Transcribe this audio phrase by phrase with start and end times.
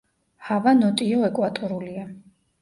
[0.45, 2.09] ჰავა ნოტიო ეკვატორულია.